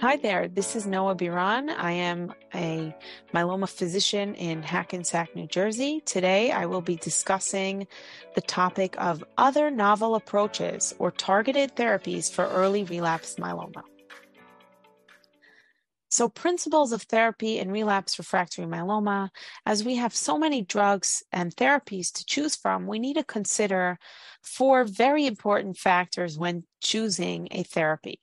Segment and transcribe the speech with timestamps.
[0.00, 1.68] Hi there, this is Noa Biran.
[1.68, 2.96] I am a
[3.34, 6.00] myeloma physician in Hackensack, New Jersey.
[6.06, 7.86] Today I will be discussing
[8.34, 13.82] the topic of other novel approaches or targeted therapies for early relapse myeloma.
[16.08, 19.28] So, principles of therapy in relapse refractory myeloma,
[19.66, 23.98] as we have so many drugs and therapies to choose from, we need to consider
[24.42, 28.18] four very important factors when choosing a therapy.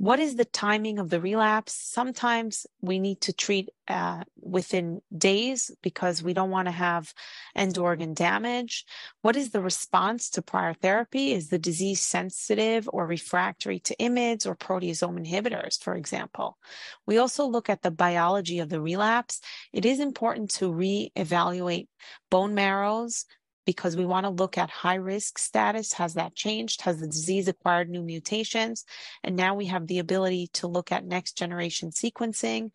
[0.00, 1.74] What is the timing of the relapse?
[1.74, 7.12] Sometimes we need to treat uh, within days because we don't want to have
[7.54, 8.86] end organ damage.
[9.20, 11.34] What is the response to prior therapy?
[11.34, 16.56] Is the disease sensitive or refractory to IMiDs or proteasome inhibitors, for example?
[17.04, 19.42] We also look at the biology of the relapse.
[19.70, 21.90] It is important to re-evaluate
[22.30, 23.26] bone marrows,
[23.70, 25.92] because we want to look at high risk status.
[25.92, 26.80] Has that changed?
[26.80, 28.84] Has the disease acquired new mutations?
[29.22, 32.72] And now we have the ability to look at next generation sequencing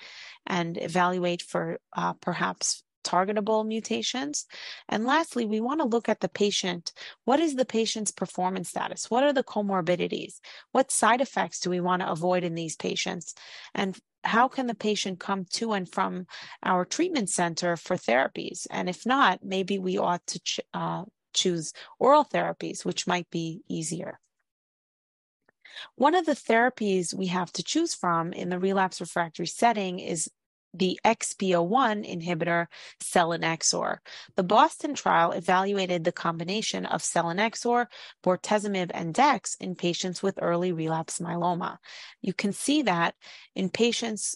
[0.48, 4.46] and evaluate for uh, perhaps targetable mutations.
[4.90, 6.92] And lastly, we want to look at the patient.
[7.24, 9.10] What is the patient's performance status?
[9.10, 10.40] What are the comorbidities?
[10.72, 13.36] What side effects do we want to avoid in these patients?
[13.74, 16.26] And how can the patient come to and from
[16.64, 18.68] our treatment center for therapies?
[18.70, 23.62] And if not, maybe we ought to ch- uh, choose oral therapies, which might be
[23.70, 24.20] easier.
[25.96, 30.30] One of the therapies we have to choose from in the relapse refractory setting is
[30.78, 32.68] the XPO1 inhibitor
[33.02, 33.98] selinexor.
[34.36, 37.88] The Boston trial evaluated the combination of selinexor,
[38.24, 41.78] bortezomib, and dex in patients with early relapse myeloma.
[42.22, 43.16] You can see that
[43.56, 44.36] in patients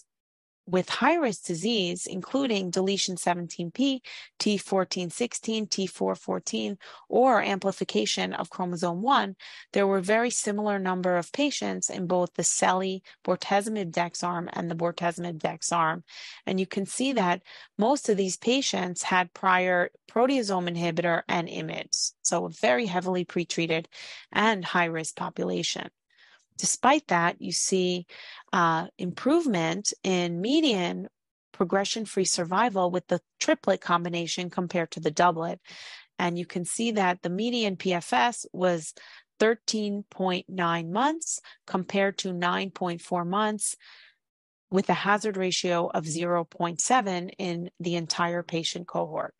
[0.70, 4.00] with high risk disease, including deletion 17p,
[4.38, 6.76] T1416, T414,
[7.08, 9.34] or amplification of chromosome 1,
[9.72, 14.70] there were very similar number of patients in both the CELI bortezomib dex arm and
[14.70, 16.04] the bortezomib dex arm.
[16.46, 17.42] And you can see that
[17.76, 23.86] most of these patients had prior proteasome inhibitor and IMiDs, so a very heavily pretreated
[24.32, 25.90] and high risk population.
[26.60, 28.06] Despite that, you see
[28.52, 31.08] uh, improvement in median
[31.52, 35.58] progression free survival with the triplet combination compared to the doublet.
[36.18, 38.92] And you can see that the median PFS was
[39.40, 43.76] 13.9 months compared to 9.4 months
[44.70, 49.34] with a hazard ratio of 0.7 in the entire patient cohort.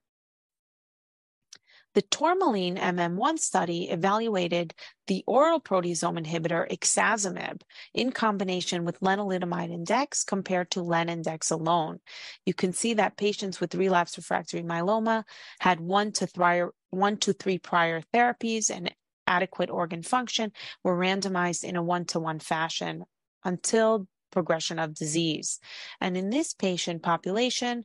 [1.95, 4.75] The tourmaline MM1 study evaluated
[5.09, 7.63] the oral proteasome inhibitor ixazomib
[7.93, 9.87] in combination with lenalidomide and
[10.25, 11.99] compared to len and alone.
[12.47, 15.25] You can see that patients with relapse refractory myeloma
[15.59, 18.95] had one to, three, one to three prior therapies and
[19.27, 20.53] adequate organ function
[20.85, 23.05] were randomized in a one-to-one fashion
[23.45, 25.59] until progression of disease.
[26.01, 27.85] And in this patient population,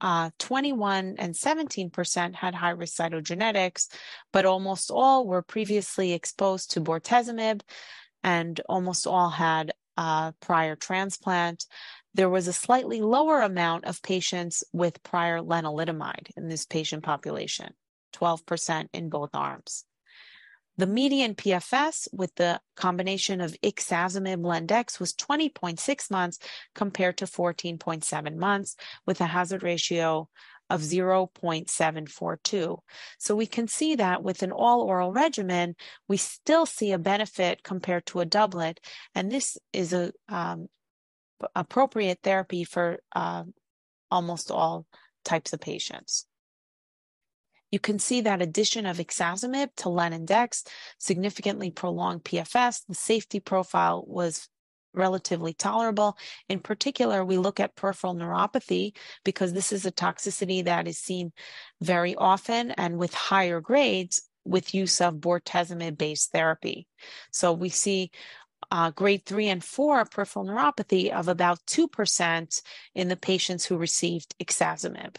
[0.00, 3.88] uh, 21 and 17% had high risk cytogenetics,
[4.32, 7.60] but almost all were previously exposed to bortezomib
[8.22, 11.66] and almost all had uh, prior transplant.
[12.14, 17.74] There was a slightly lower amount of patients with prior lenalidomide in this patient population,
[18.14, 19.84] 12% in both arms.
[20.80, 26.38] The median PFS with the combination of ixazomib lendex was 20.6 months
[26.74, 30.30] compared to 14.7 months with a hazard ratio
[30.70, 32.78] of 0.742.
[33.18, 35.76] So we can see that with an all oral regimen,
[36.08, 38.80] we still see a benefit compared to a doublet.
[39.14, 40.68] And this is a um,
[41.54, 43.44] appropriate therapy for uh,
[44.10, 44.86] almost all
[45.26, 46.24] types of patients.
[47.70, 50.64] You can see that addition of ixazomib to Dex
[50.98, 52.82] significantly prolonged PFS.
[52.88, 54.48] The safety profile was
[54.92, 56.16] relatively tolerable.
[56.48, 61.32] In particular, we look at peripheral neuropathy because this is a toxicity that is seen
[61.80, 66.88] very often and with higher grades with use of bortezomib based therapy.
[67.30, 68.10] So we see
[68.70, 72.62] uh, grade three and four peripheral neuropathy of about 2%
[72.94, 75.16] in the patients who received ixazomib.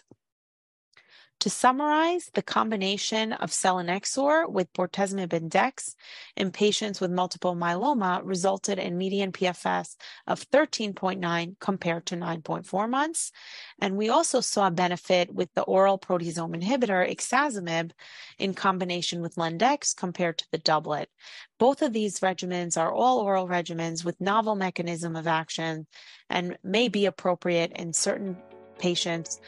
[1.42, 5.96] To summarize, the combination of selinexor with bortezomib and dex
[6.38, 9.96] in patients with multiple myeloma resulted in median PFS
[10.28, 13.32] of 13.9 compared to 9.4 months.
[13.80, 17.90] And we also saw benefit with the oral proteasome inhibitor ixazomib
[18.38, 21.10] in combination with lendex compared to the doublet.
[21.58, 25.88] Both of these regimens are all oral regimens with novel mechanism of action
[26.30, 28.38] and may be appropriate in certain
[28.78, 29.40] patients